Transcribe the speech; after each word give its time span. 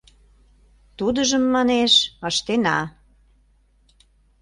—Тудыжым, 0.97 1.43
манеш, 1.55 1.93
ыштена. 2.29 2.79